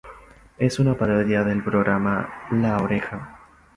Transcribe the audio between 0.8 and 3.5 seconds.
parodia del programa La Oreja.